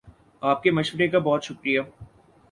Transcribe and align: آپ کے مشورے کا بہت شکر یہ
آپ 0.41 0.63
کے 0.63 0.71
مشورے 0.71 1.07
کا 1.07 1.19
بہت 1.19 1.43
شکر 1.43 1.67
یہ 1.67 1.79